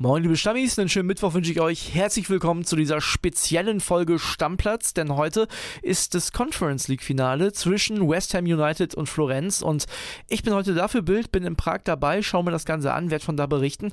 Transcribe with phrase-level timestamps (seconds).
[0.00, 1.92] Moin liebe Stammis, einen schönen Mittwoch wünsche ich euch.
[1.92, 5.48] Herzlich willkommen zu dieser speziellen Folge Stammplatz, denn heute
[5.82, 9.86] ist das Conference League Finale zwischen West Ham United und Florenz und
[10.28, 13.24] ich bin heute dafür Bild, bin in Prag dabei, schaue mir das Ganze an, werde
[13.24, 13.90] von da berichten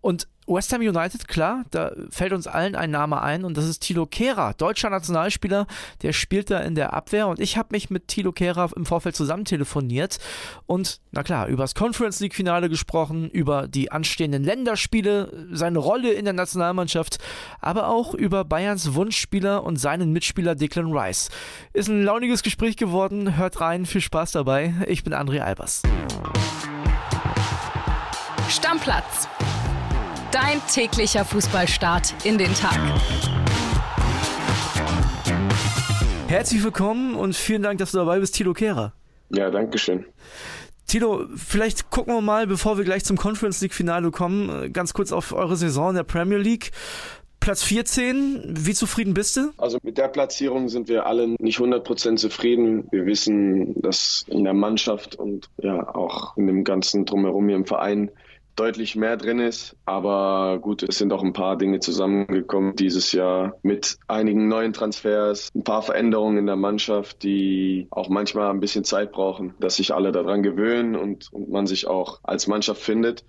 [0.00, 3.80] und West Ham United, klar, da fällt uns allen ein Name ein und das ist
[3.80, 5.66] Thilo Kehrer, deutscher Nationalspieler,
[6.02, 9.14] der spielt da in der Abwehr und ich habe mich mit Thilo Kehrer im Vorfeld
[9.14, 10.18] zusammen telefoniert
[10.66, 16.12] und na klar, über das Conference League Finale gesprochen, über die anstehenden Länderspiele, seine Rolle
[16.12, 17.18] in der Nationalmannschaft,
[17.60, 21.30] aber auch über Bayerns Wunschspieler und seinen Mitspieler Declan Rice.
[21.72, 24.74] Ist ein launiges Gespräch geworden, hört rein, viel Spaß dabei.
[24.88, 25.82] Ich bin André Albers.
[28.48, 29.28] Stammplatz
[30.32, 32.78] Dein täglicher Fußballstart in den Tag.
[36.26, 38.94] Herzlich willkommen und vielen Dank, dass du dabei bist, Tilo Kehrer.
[39.28, 40.06] Ja, danke schön.
[40.86, 45.12] Tilo, vielleicht gucken wir mal, bevor wir gleich zum Conference League Finale kommen, ganz kurz
[45.12, 46.70] auf eure Saison in der Premier League.
[47.38, 49.50] Platz 14, wie zufrieden bist du?
[49.58, 52.86] Also mit der Platzierung sind wir alle nicht 100% zufrieden.
[52.90, 57.66] Wir wissen, dass in der Mannschaft und ja auch in dem ganzen Drumherum hier im
[57.66, 58.10] Verein
[58.56, 59.76] deutlich mehr drin ist.
[59.84, 65.48] Aber gut, es sind auch ein paar Dinge zusammengekommen dieses Jahr mit einigen neuen Transfers,
[65.54, 69.94] ein paar Veränderungen in der Mannschaft, die auch manchmal ein bisschen Zeit brauchen, dass sich
[69.94, 73.24] alle daran gewöhnen und, und man sich auch als Mannschaft findet.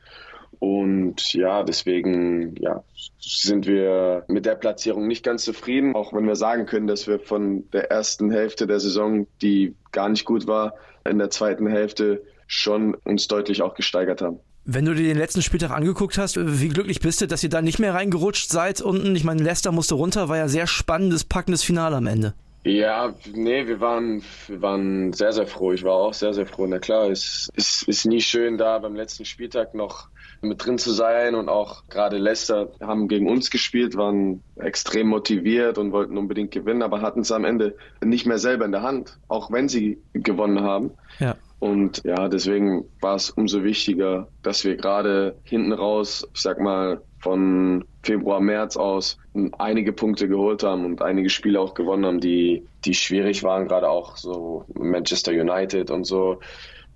[0.60, 2.84] Und ja, deswegen ja,
[3.20, 7.20] sind wir mit der Platzierung nicht ganz zufrieden, auch wenn wir sagen können, dass wir
[7.20, 12.24] von der ersten Hälfte der Saison, die gar nicht gut war, in der zweiten Hälfte
[12.48, 14.40] schon uns deutlich auch gesteigert haben.
[14.66, 17.62] Wenn du dir den letzten Spieltag angeguckt hast, wie glücklich bist du, dass ihr da
[17.62, 19.14] nicht mehr reingerutscht seid unten?
[19.16, 22.34] Ich meine, Leicester musste runter, war ja sehr spannendes, packendes Finale am Ende.
[22.66, 25.74] Ja, nee, wir waren, wir waren sehr, sehr froh.
[25.74, 26.66] Ich war auch sehr, sehr froh.
[26.66, 30.08] Na klar, es ist, ist nie schön, da beim letzten Spieltag noch
[30.42, 35.78] mit drin zu sein und auch gerade Leicester haben gegen uns gespielt, waren extrem motiviert
[35.78, 39.18] und wollten unbedingt gewinnen, aber hatten es am Ende nicht mehr selber in der Hand,
[39.28, 40.92] auch wenn sie gewonnen haben.
[41.20, 41.36] Ja.
[41.64, 47.02] Und ja, deswegen war es umso wichtiger, dass wir gerade hinten raus, ich sag mal,
[47.20, 49.18] von Februar, März aus
[49.60, 53.88] einige Punkte geholt haben und einige Spiele auch gewonnen haben, die, die schwierig waren, gerade
[53.88, 56.42] auch so Manchester United und so.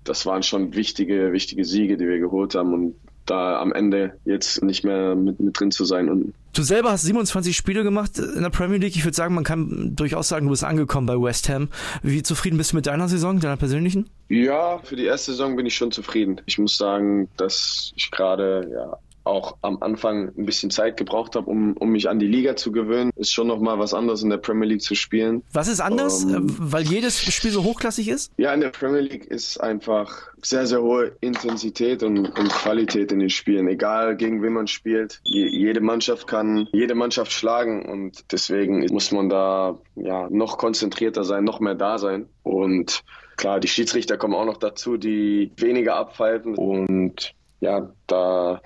[0.04, 2.94] Das waren schon wichtige, wichtige Siege, die wir geholt haben und
[3.30, 6.08] da am Ende jetzt nicht mehr mit, mit drin zu sein.
[6.08, 8.96] Und du selber hast 27 Spiele gemacht in der Premier League.
[8.96, 11.68] Ich würde sagen, man kann durchaus sagen, du bist angekommen bei West Ham.
[12.02, 14.08] Wie zufrieden bist du mit deiner Saison, deiner persönlichen?
[14.28, 16.40] Ja, für die erste Saison bin ich schon zufrieden.
[16.46, 21.48] Ich muss sagen, dass ich gerade ja, auch am Anfang ein bisschen Zeit gebraucht habe,
[21.48, 23.10] um, um mich an die Liga zu gewöhnen.
[23.16, 25.42] Ist schon nochmal was anderes in der Premier League zu spielen.
[25.52, 28.32] Was ist anders, ähm, weil jedes Spiel so hochklassig ist?
[28.36, 33.18] Ja, in der Premier League ist einfach sehr, sehr hohe Intensität und, und Qualität in
[33.18, 33.68] den Spielen.
[33.68, 35.20] Egal gegen wen man spielt.
[35.24, 41.24] Je, jede Mannschaft kann jede Mannschaft schlagen und deswegen muss man da ja noch konzentrierter
[41.24, 42.28] sein, noch mehr da sein.
[42.42, 43.04] Und
[43.36, 48.60] klar, die Schiedsrichter kommen auch noch dazu, die weniger abpfeifen und ja, da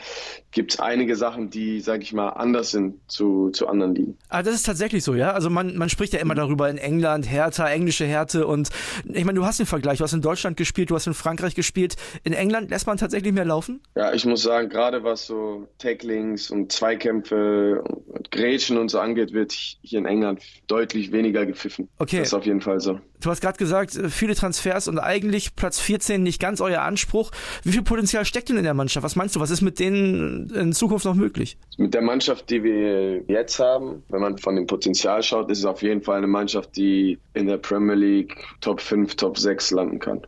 [0.52, 4.18] gibt es einige Sachen, die, sag ich mal, anders sind zu, zu anderen Ligen.
[4.28, 5.32] Ah, das ist tatsächlich so, ja?
[5.32, 8.70] Also man, man spricht ja immer darüber in England, Hertha, englische Härte und
[9.04, 11.54] ich meine, du hast den Vergleich, du hast in Deutschland gespielt, du hast in Frankreich
[11.54, 11.96] gespielt.
[12.22, 13.80] In England lässt man tatsächlich mehr laufen?
[13.96, 19.32] Ja, ich muss sagen, gerade was so Tacklings und Zweikämpfe und Grätschen und so angeht,
[19.32, 21.88] wird hier in England deutlich weniger gepfiffen.
[21.98, 22.18] Okay.
[22.18, 23.00] Das ist auf jeden Fall so.
[23.20, 27.30] Du hast gerade gesagt, viele Transfers und eigentlich Platz 14 nicht ganz euer Anspruch.
[27.62, 29.04] Wie viel Potenzial steckt denn in der Mannschaft?
[29.04, 31.56] Was meinst du, was ist mit denen in Zukunft noch möglich?
[31.78, 35.64] Mit der Mannschaft, die wir jetzt haben, wenn man von dem Potenzial schaut, ist es
[35.64, 39.98] auf jeden Fall eine Mannschaft, die in der Premier League Top 5, Top 6 landen
[39.98, 40.20] kann.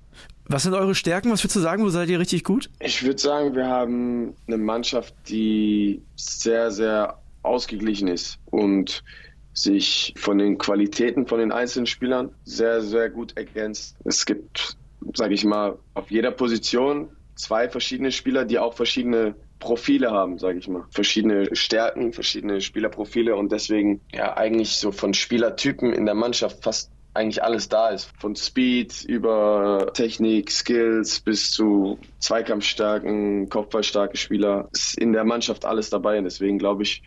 [0.46, 1.30] Was sind eure Stärken?
[1.30, 1.82] Was würdest du sagen?
[1.84, 2.68] Wo seid ihr richtig gut?
[2.80, 9.02] Ich würde sagen, wir haben eine Mannschaft, die sehr, sehr ausgeglichen ist und
[9.54, 13.96] sich von den Qualitäten von den einzelnen Spielern sehr, sehr gut ergänzt.
[14.04, 14.76] Es gibt,
[15.14, 20.58] sage ich mal, auf jeder Position zwei verschiedene Spieler, die auch verschiedene Profile haben, sage
[20.58, 20.84] ich mal.
[20.90, 26.90] Verschiedene Stärken, verschiedene Spielerprofile und deswegen ja eigentlich so von Spielertypen in der Mannschaft fast
[27.14, 28.10] eigentlich alles da ist.
[28.18, 34.68] Von Speed über Technik, Skills bis zu Zweikampfstarken, Kopfballstarke Spieler.
[34.72, 37.02] Ist in der Mannschaft alles dabei und deswegen glaube ich,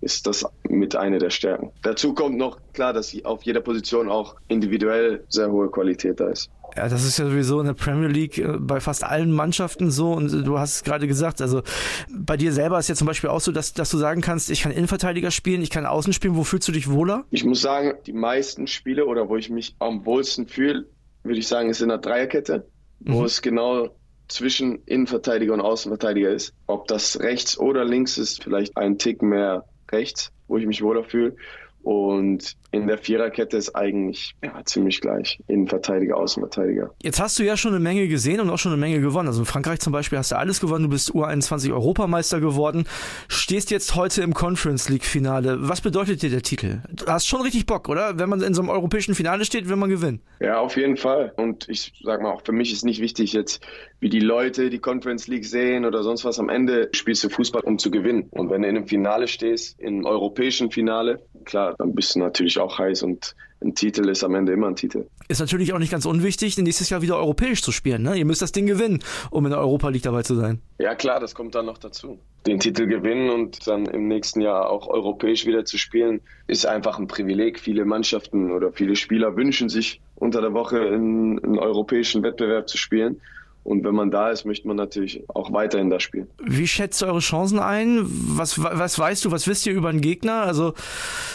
[0.00, 1.72] ist das mit einer der Stärken.
[1.82, 6.50] Dazu kommt noch klar, dass auf jeder Position auch individuell sehr hohe Qualität da ist.
[6.76, 10.12] Ja, das ist ja sowieso in der Premier League äh, bei fast allen Mannschaften so
[10.12, 11.62] und du hast es gerade gesagt, also
[12.10, 14.62] bei dir selber ist ja zum Beispiel auch so, dass, dass du sagen kannst, ich
[14.62, 17.24] kann Innenverteidiger spielen, ich kann Außen spielen, wo fühlst du dich wohler?
[17.30, 20.86] Ich muss sagen, die meisten Spiele oder wo ich mich am wohlsten fühle,
[21.22, 22.66] würde ich sagen, ist in der Dreierkette,
[23.00, 23.26] wo mhm.
[23.26, 23.90] es genau
[24.28, 26.54] zwischen Innenverteidiger und Außenverteidiger ist.
[26.66, 31.04] Ob das rechts oder links ist, vielleicht ein Tick mehr rechts, wo ich mich wohler
[31.04, 31.36] fühle.
[31.82, 35.38] Und in der Viererkette ist eigentlich ja, ziemlich gleich.
[35.48, 36.90] Innenverteidiger, Außenverteidiger.
[37.02, 39.28] Jetzt hast du ja schon eine Menge gesehen und auch schon eine Menge gewonnen.
[39.28, 40.84] Also in Frankreich zum Beispiel hast du alles gewonnen.
[40.84, 42.86] Du bist U21 Europameister geworden.
[43.28, 45.56] Stehst jetzt heute im Conference League Finale.
[45.60, 46.82] Was bedeutet dir der Titel?
[46.90, 48.18] Du hast schon richtig Bock, oder?
[48.18, 50.20] Wenn man in so einem europäischen Finale steht, will man gewinnen.
[50.40, 51.32] Ja, auf jeden Fall.
[51.36, 53.60] Und ich sag mal, auch für mich ist nicht wichtig jetzt,
[54.00, 56.38] wie die Leute die Conference League sehen oder sonst was.
[56.38, 58.28] Am Ende spielst du Fußball, um zu gewinnen.
[58.30, 62.58] Und wenn du in einem Finale stehst, im europäischen Finale, klar, dann bist du natürlich
[62.58, 65.06] auch heiß und ein Titel ist am Ende immer ein Titel.
[65.28, 68.02] Ist natürlich auch nicht ganz unwichtig, nächstes Jahr wieder europäisch zu spielen.
[68.02, 68.16] Ne?
[68.16, 69.00] Ihr müsst das Ding gewinnen,
[69.30, 70.60] um in der Europa League dabei zu sein.
[70.78, 72.18] Ja klar, das kommt dann noch dazu.
[72.46, 76.98] Den Titel gewinnen und dann im nächsten Jahr auch europäisch wieder zu spielen, ist einfach
[76.98, 77.60] ein Privileg.
[77.60, 82.78] Viele Mannschaften oder viele Spieler wünschen sich unter der Woche in einen europäischen Wettbewerb zu
[82.78, 83.20] spielen.
[83.64, 86.28] Und wenn man da ist, möchte man natürlich auch weiterhin da spielen.
[86.42, 88.00] Wie schätzt du eure Chancen ein?
[88.04, 90.42] Was, was weißt du, was wisst ihr über den Gegner?
[90.42, 90.74] Also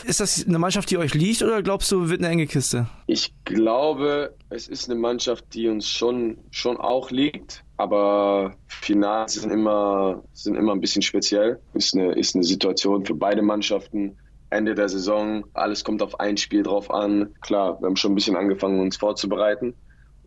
[0.05, 2.87] ist das eine Mannschaft, die euch liegt oder glaubst du, wird eine enge Kiste?
[3.05, 7.63] Ich glaube, es ist eine Mannschaft, die uns schon, schon auch liegt.
[7.77, 11.59] Aber Finals sind immer, sind immer ein bisschen speziell.
[11.73, 14.17] Ist eine, ist eine Situation für beide Mannschaften.
[14.49, 17.33] Ende der Saison, alles kommt auf ein Spiel drauf an.
[17.41, 19.75] Klar, wir haben schon ein bisschen angefangen, uns vorzubereiten.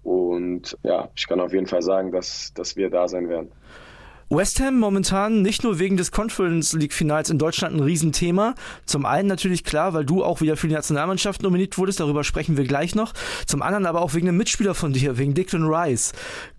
[0.02, 3.50] Und ja, ich kann auf jeden Fall sagen, dass, dass wir da sein werden.
[4.32, 8.54] West Ham momentan nicht nur wegen des Conference League Finals in Deutschland ein Riesenthema.
[8.86, 12.56] Zum einen natürlich klar, weil du auch wieder für die Nationalmannschaft nominiert wurdest, darüber sprechen
[12.56, 13.12] wir gleich noch.
[13.46, 16.12] Zum anderen aber auch wegen einem Mitspieler von dir, wegen Declan Rice.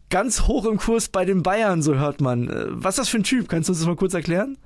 [0.10, 2.50] Ganz hoch im Kurs bei den Bayern, so hört man.
[2.50, 3.48] Äh, was ist das für ein Typ?
[3.48, 4.58] Kannst du uns das mal kurz erklären?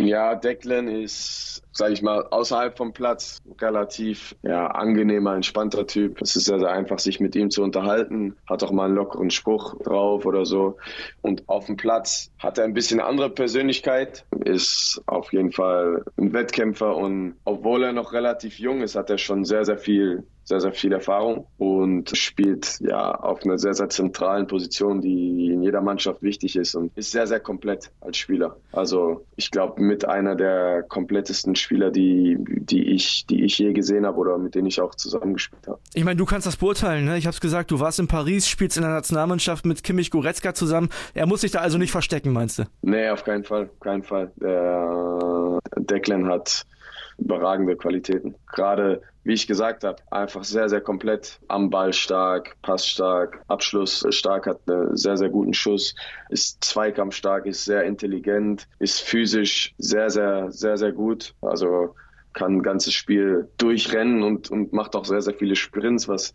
[0.00, 6.22] Ja, Declan ist, sage ich mal, außerhalb vom Platz relativ ja, angenehmer, entspannter Typ.
[6.22, 8.36] Es ist sehr, sehr einfach, sich mit ihm zu unterhalten.
[8.48, 10.76] Hat auch mal einen lockeren Spruch drauf oder so.
[11.20, 16.32] Und auf dem Platz hat er ein bisschen andere Persönlichkeit, ist auf jeden Fall ein
[16.32, 20.60] Wettkämpfer und obwohl er noch relativ jung ist, hat er schon sehr, sehr viel sehr,
[20.60, 25.82] sehr viel Erfahrung und spielt ja auf einer sehr, sehr zentralen Position, die in jeder
[25.82, 28.56] Mannschaft wichtig ist und ist sehr, sehr komplett als Spieler.
[28.72, 34.06] Also ich glaube, mit einer der komplettesten Spieler, die, die, ich, die ich je gesehen
[34.06, 35.78] habe oder mit denen ich auch zusammengespielt habe.
[35.92, 37.04] Ich meine, du kannst das beurteilen.
[37.04, 37.18] Ne?
[37.18, 40.54] Ich habe es gesagt, du warst in Paris, spielst in der Nationalmannschaft mit Kimmich Goretzka
[40.54, 40.88] zusammen.
[41.12, 42.64] Er muss sich da also nicht verstecken, meinst du?
[42.80, 43.68] Nee, auf keinen Fall.
[43.80, 44.32] Keinen Fall.
[44.36, 46.64] Der Declan hat
[47.18, 48.34] überragende Qualitäten.
[48.52, 54.46] Gerade, wie ich gesagt habe, einfach sehr, sehr komplett am Ball stark, passstark, Abschluss stark,
[54.46, 55.94] hat einen sehr, sehr guten Schuss,
[56.30, 61.34] ist zweikampfstark, ist sehr intelligent, ist physisch sehr, sehr, sehr, sehr gut.
[61.42, 61.94] Also
[62.32, 66.34] kann ein ganzes Spiel durchrennen und, und macht auch sehr, sehr viele Sprints, was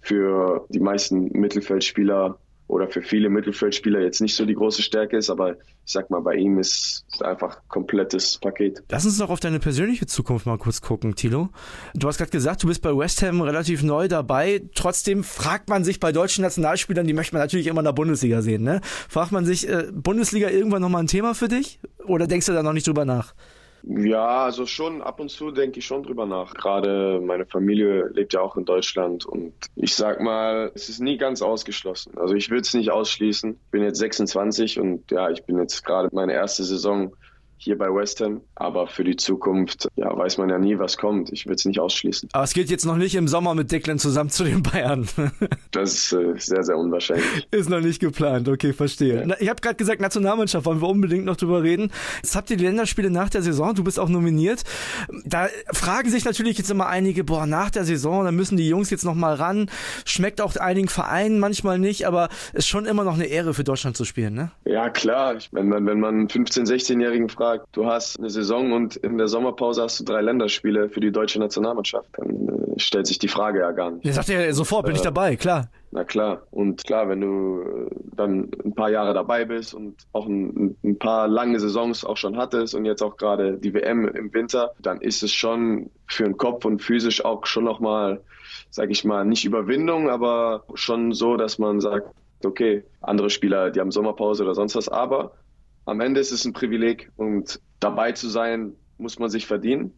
[0.00, 2.38] für die meisten Mittelfeldspieler
[2.72, 6.22] oder für viele Mittelfeldspieler jetzt nicht so die große Stärke ist, aber ich sag mal,
[6.22, 8.82] bei ihm ist es einfach komplettes Paket.
[8.88, 11.50] Lass uns noch auf deine persönliche Zukunft mal kurz gucken, Tilo.
[11.94, 14.62] Du hast gerade gesagt, du bist bei West Ham relativ neu dabei.
[14.74, 18.40] Trotzdem fragt man sich bei deutschen Nationalspielern, die möchte man natürlich immer in der Bundesliga
[18.40, 18.80] sehen, ne?
[18.82, 21.78] Fragt man sich, äh, Bundesliga irgendwann nochmal ein Thema für dich?
[22.06, 23.34] Oder denkst du da noch nicht drüber nach?
[23.84, 26.54] Ja, also schon ab und zu denke ich schon drüber nach.
[26.54, 31.16] Gerade meine Familie lebt ja auch in Deutschland und ich sag mal, es ist nie
[31.16, 32.16] ganz ausgeschlossen.
[32.16, 33.52] Also ich will es nicht ausschließen.
[33.52, 37.12] Ich bin jetzt 26 und ja, ich bin jetzt gerade meine erste Saison
[37.62, 38.40] hier bei West Ham.
[38.56, 41.30] Aber für die Zukunft, ja, weiß man ja nie, was kommt.
[41.32, 42.28] Ich will es nicht ausschließen.
[42.32, 45.08] Aber es geht jetzt noch nicht im Sommer mit Declan zusammen zu den Bayern.
[45.70, 47.46] das ist äh, sehr, sehr unwahrscheinlich.
[47.50, 49.20] Ist noch nicht geplant, okay, verstehe.
[49.20, 49.22] Ja.
[49.26, 51.92] Na, ich habe gerade gesagt, Nationalmannschaft, wollen wir unbedingt noch drüber reden.
[52.22, 54.64] Jetzt habt ihr die Länderspiele nach der Saison, du bist auch nominiert.
[55.24, 58.90] Da fragen sich natürlich jetzt immer einige, boah, nach der Saison, da müssen die Jungs
[58.90, 59.70] jetzt noch mal ran.
[60.04, 63.96] Schmeckt auch einigen Vereinen manchmal nicht, aber ist schon immer noch eine Ehre für Deutschland
[63.96, 64.50] zu spielen, ne?
[64.64, 65.36] Ja, klar.
[65.52, 69.28] Wenn man, wenn man 15-, 16-Jährigen fragt, sagt, du hast eine Saison und in der
[69.28, 73.60] Sommerpause hast du drei Länderspiele für die deutsche Nationalmannschaft, dann äh, stellt sich die Frage
[73.60, 74.04] ja gar nicht.
[74.04, 75.68] Der sagt ja sofort, bin ich äh, dabei, klar.
[75.90, 76.42] Na klar.
[76.50, 80.98] Und klar, wenn du äh, dann ein paar Jahre dabei bist und auch ein, ein
[80.98, 85.00] paar lange Saisons auch schon hattest und jetzt auch gerade die WM im Winter, dann
[85.00, 88.20] ist es schon für den Kopf und physisch auch schon nochmal,
[88.70, 92.08] sag ich mal, nicht Überwindung, aber schon so, dass man sagt,
[92.44, 95.32] okay, andere Spieler, die haben Sommerpause oder sonst was, aber
[95.84, 99.92] am Ende ist es ein Privileg und dabei zu sein, muss man sich verdienen.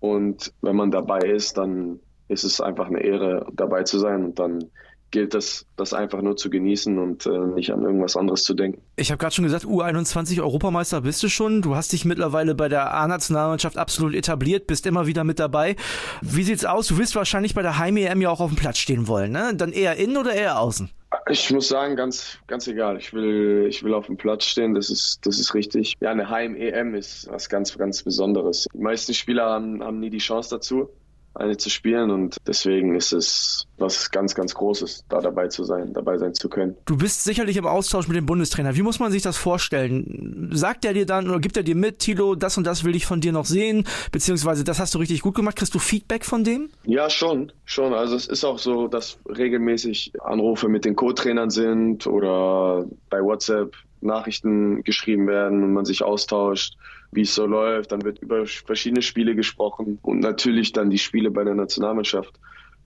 [0.00, 4.38] Und wenn man dabei ist, dann ist es einfach eine Ehre, dabei zu sein und
[4.38, 4.70] dann
[5.10, 8.82] gilt es, das einfach nur zu genießen und äh, nicht an irgendwas anderes zu denken.
[8.96, 11.62] Ich habe gerade schon gesagt, U21 Europameister bist du schon.
[11.62, 15.76] Du hast dich mittlerweile bei der A-Nationalmannschaft absolut etabliert, bist immer wieder mit dabei.
[16.20, 16.88] Wie sieht's aus?
[16.88, 19.52] Du wirst wahrscheinlich bei der Heim-EM ja auch auf dem Platz stehen wollen, ne?
[19.54, 20.90] Dann eher innen oder eher außen?
[21.30, 22.96] Ich muss sagen, ganz, ganz egal.
[22.98, 24.74] Ich will, ich will auf dem Platz stehen.
[24.74, 25.94] Das ist, das ist richtig.
[26.00, 28.66] Ja, eine Heim-EM ist was ganz, ganz Besonderes.
[28.72, 30.90] Die meisten Spieler haben, haben nie die Chance dazu
[31.38, 35.92] eine zu spielen und deswegen ist es was ganz, ganz Großes, da dabei zu sein,
[35.92, 36.76] dabei sein zu können.
[36.84, 38.76] Du bist sicherlich im Austausch mit dem Bundestrainer.
[38.76, 40.50] Wie muss man sich das vorstellen?
[40.52, 43.06] Sagt er dir dann oder gibt er dir mit, Tilo, das und das will ich
[43.06, 45.56] von dir noch sehen, beziehungsweise das hast du richtig gut gemacht?
[45.56, 46.70] Kriegst du Feedback von dem?
[46.84, 47.94] Ja, schon, schon.
[47.94, 53.74] Also es ist auch so, dass regelmäßig Anrufe mit den Co-Trainern sind oder bei WhatsApp
[54.00, 56.76] Nachrichten geschrieben werden und man sich austauscht,
[57.12, 57.92] wie es so läuft.
[57.92, 62.38] Dann wird über verschiedene Spiele gesprochen und natürlich dann die Spiele bei der Nationalmannschaft,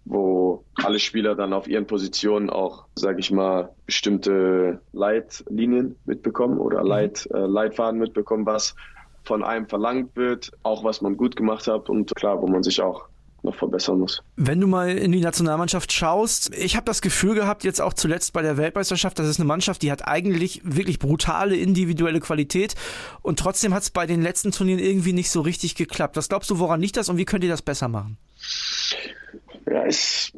[0.04, 6.83] wo alle Spieler dann auf ihren Positionen auch, sage ich mal, bestimmte Leitlinien mitbekommen oder
[6.83, 6.88] mhm.
[6.88, 8.75] Leit, äh, Leitfaden mitbekommen, was
[9.25, 12.81] von einem verlangt wird, auch was man gut gemacht hat und klar, wo man sich
[12.81, 13.09] auch
[13.42, 14.22] noch verbessern muss.
[14.37, 18.32] Wenn du mal in die Nationalmannschaft schaust, ich habe das Gefühl gehabt, jetzt auch zuletzt
[18.32, 22.75] bei der Weltmeisterschaft, das ist eine Mannschaft, die hat eigentlich wirklich brutale individuelle Qualität
[23.22, 26.16] und trotzdem hat es bei den letzten Turnieren irgendwie nicht so richtig geklappt.
[26.16, 28.16] Was glaubst du, woran liegt das und wie könnt ihr das besser machen?
[29.66, 30.32] Ja, ist,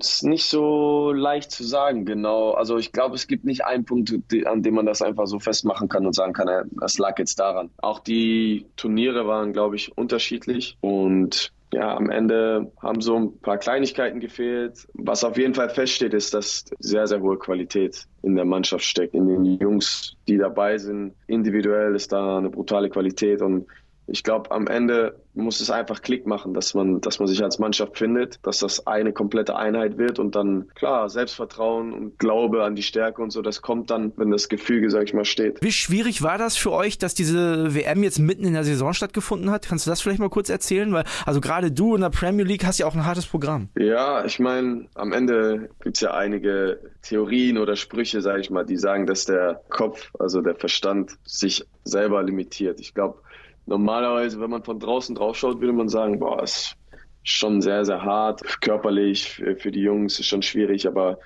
[0.00, 2.52] ist nicht so leicht zu sagen, genau.
[2.52, 4.12] Also ich glaube, es gibt nicht einen Punkt,
[4.46, 7.70] an dem man das einfach so festmachen kann und sagen kann, das lag jetzt daran.
[7.78, 13.58] Auch die Turniere waren, glaube ich, unterschiedlich und ja, am Ende haben so ein paar
[13.58, 14.86] Kleinigkeiten gefehlt.
[14.94, 19.14] Was auf jeden Fall feststeht, ist, dass sehr, sehr hohe Qualität in der Mannschaft steckt,
[19.14, 21.14] in den Jungs, die dabei sind.
[21.26, 23.66] Individuell ist da eine brutale Qualität und
[24.06, 27.58] ich glaube, am Ende muss es einfach Klick machen, dass man, dass man sich als
[27.58, 32.76] Mannschaft findet, dass das eine komplette Einheit wird und dann, klar, Selbstvertrauen und Glaube an
[32.76, 35.62] die Stärke und so, das kommt dann, wenn das Gefüge, sag ich mal, steht.
[35.62, 39.50] Wie schwierig war das für euch, dass diese WM jetzt mitten in der Saison stattgefunden
[39.50, 39.66] hat?
[39.66, 40.92] Kannst du das vielleicht mal kurz erzählen?
[40.92, 43.68] Weil, also gerade du in der Premier League hast ja auch ein hartes Programm.
[43.76, 48.76] Ja, ich meine, am Ende gibt's ja einige Theorien oder Sprüche, sage ich mal, die
[48.76, 52.80] sagen, dass der Kopf, also der Verstand, sich selber limitiert.
[52.80, 53.18] Ich glaube,
[53.66, 56.76] normalerweise, wenn man von draußen drauf schaut, würde man sagen, boah, ist
[57.22, 58.60] schon sehr, sehr hart.
[58.60, 61.18] Körperlich für die Jungs ist schon schwierig, aber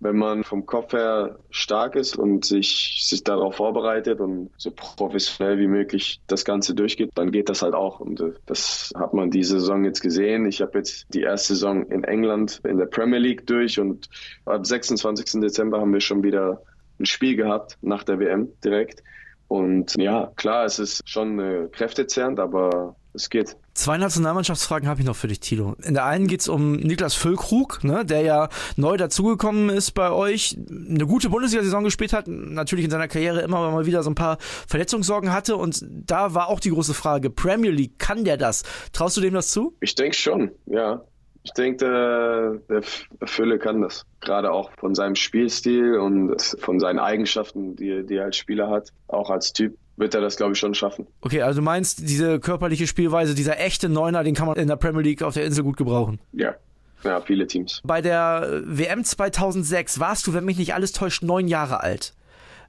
[0.00, 5.58] wenn man vom Kopf her stark ist und sich, sich darauf vorbereitet und so professionell
[5.58, 7.98] wie möglich das Ganze durchgeht, dann geht das halt auch.
[7.98, 10.46] Und äh, das hat man diese Saison jetzt gesehen.
[10.46, 14.08] Ich habe jetzt die erste Saison in England in der Premier League durch und
[14.44, 15.40] ab 26.
[15.40, 16.62] Dezember haben wir schon wieder
[17.00, 19.02] ein Spiel gehabt nach der WM direkt.
[19.48, 23.56] Und ja, klar, es ist schon äh, kräftezehrend, aber es geht.
[23.74, 25.74] Zwei Nationalmannschaftsfragen habe ich noch für dich, Tilo.
[25.82, 30.10] In der einen geht es um Niklas Füllkrug, ne, der ja neu dazugekommen ist bei
[30.10, 34.14] euch, eine gute Bundesliga-Saison gespielt hat, natürlich in seiner Karriere immer mal wieder so ein
[34.14, 38.64] paar Verletzungssorgen hatte und da war auch die große Frage, Premier League, kann der das?
[38.92, 39.74] Traust du dem das zu?
[39.80, 41.02] Ich denke schon, ja.
[41.42, 42.82] Ich denke, der,
[43.20, 44.04] der Fülle kann das.
[44.20, 48.92] Gerade auch von seinem Spielstil und von seinen Eigenschaften, die, die er als Spieler hat,
[49.06, 51.06] auch als Typ wird er das, glaube ich, schon schaffen.
[51.22, 54.76] Okay, also du meinst, diese körperliche Spielweise, dieser echte Neuner, den kann man in der
[54.76, 56.20] Premier League auf der Insel gut gebrauchen?
[56.32, 56.54] Ja.
[57.04, 57.80] Ja, viele Teams.
[57.84, 62.12] Bei der WM 2006 warst du, wenn mich nicht alles täuscht, neun Jahre alt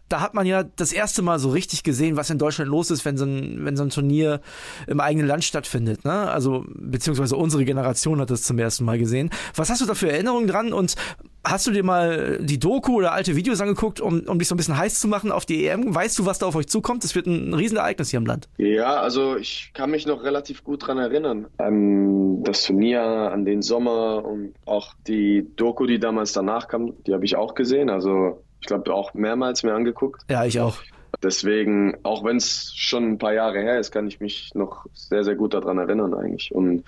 [0.09, 3.05] da hat man ja das erste Mal so richtig gesehen, was in Deutschland los ist,
[3.05, 4.41] wenn so ein, wenn so ein Turnier
[4.87, 6.03] im eigenen Land stattfindet.
[6.03, 6.11] Ne?
[6.11, 9.29] Also, beziehungsweise unsere Generation hat das zum ersten Mal gesehen.
[9.55, 10.95] Was hast du da für Erinnerungen dran und
[11.43, 14.57] hast du dir mal die Doku oder alte Videos angeguckt, um, um dich so ein
[14.57, 15.93] bisschen heiß zu machen auf die EM?
[15.93, 17.03] Weißt du, was da auf euch zukommt?
[17.03, 18.49] Das wird ein Riesenereignis hier im Land.
[18.57, 21.47] Ja, also ich kann mich noch relativ gut dran erinnern.
[21.57, 27.13] An das Turnier, an den Sommer und auch die Doku, die damals danach kam, die
[27.13, 27.89] habe ich auch gesehen.
[27.89, 30.21] Also ich glaube, auch mehrmals mir angeguckt.
[30.29, 30.77] Ja, ich auch.
[31.23, 35.23] Deswegen, auch wenn es schon ein paar Jahre her ist, kann ich mich noch sehr,
[35.23, 36.53] sehr gut daran erinnern eigentlich.
[36.53, 36.83] Und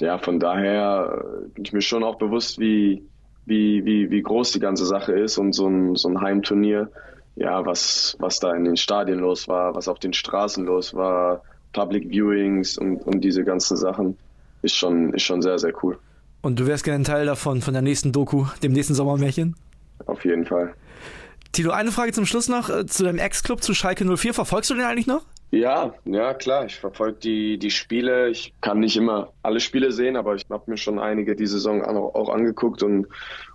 [0.00, 3.02] ja, von daher äh, bin ich mir schon auch bewusst, wie,
[3.46, 6.90] wie, wie, wie groß die ganze Sache ist und so ein, so ein Heimturnier,
[7.36, 11.42] ja, was, was da in den Stadien los war, was auf den Straßen los war,
[11.72, 14.16] Public Viewings und, und diese ganzen Sachen,
[14.62, 15.98] ist schon, ist schon sehr, sehr cool.
[16.42, 19.56] Und du wärst gerne ein Teil davon, von der nächsten Doku, dem nächsten Sommermärchen?
[20.06, 20.74] Auf jeden Fall.
[21.52, 24.34] Tilo, eine Frage zum Schluss noch äh, zu deinem Ex-Club, zu Schalke 04.
[24.34, 25.24] Verfolgst du den eigentlich noch?
[25.52, 26.64] Ja, ja, klar.
[26.64, 28.28] Ich verfolge die, die Spiele.
[28.28, 31.84] Ich kann nicht immer alle Spiele sehen, aber ich habe mir schon einige die Saison
[31.84, 33.06] auch, auch angeguckt und,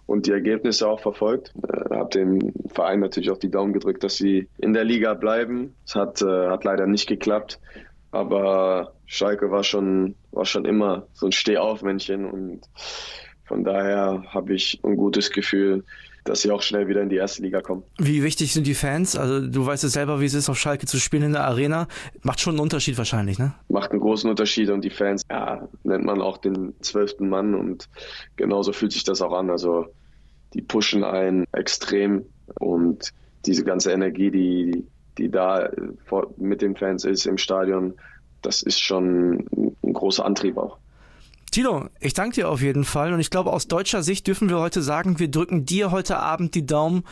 [0.05, 1.53] und die Ergebnisse auch verfolgt.
[1.67, 5.75] Äh, habe dem Verein natürlich auch die Daumen gedrückt, dass sie in der Liga bleiben.
[5.85, 7.59] Es hat, äh, hat leider nicht geklappt,
[8.11, 12.61] aber Schalke war schon, war schon immer so ein Stehaufmännchen und
[13.43, 15.83] von daher habe ich ein gutes Gefühl,
[16.29, 17.81] dass sie auch schnell wieder in die erste Liga kommen.
[17.97, 19.15] Wie wichtig sind die Fans?
[19.15, 21.87] Also du weißt es selber, wie es ist, auf Schalke zu spielen in der Arena.
[22.21, 23.55] Macht schon einen Unterschied wahrscheinlich, ne?
[23.67, 27.89] Macht einen großen Unterschied und die Fans, ja, nennt man auch den zwölften Mann und
[28.35, 29.49] genauso fühlt sich das auch an.
[29.49, 29.87] Also
[30.53, 32.25] die pushen einen extrem
[32.59, 33.09] und
[33.47, 34.85] diese ganze Energie, die,
[35.17, 35.67] die da
[36.37, 37.95] mit den Fans ist im Stadion,
[38.43, 39.47] das ist schon
[39.83, 40.77] ein großer Antrieb auch.
[41.51, 44.59] Tilo, ich danke dir auf jeden Fall und ich glaube, aus deutscher Sicht dürfen wir
[44.59, 47.03] heute sagen, wir drücken dir heute Abend die Daumen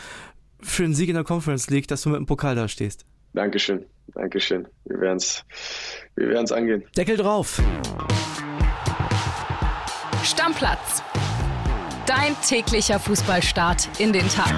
[0.61, 3.05] für den Sieg in der Conference League, dass du mit dem Pokal da stehst.
[3.33, 4.67] Dankeschön, Dankeschön.
[4.85, 5.43] Wir werden es
[6.15, 6.83] wir werden's angehen.
[6.95, 7.61] Deckel drauf.
[10.23, 11.03] Stammplatz.
[12.05, 14.53] Dein täglicher Fußballstart in den Tag.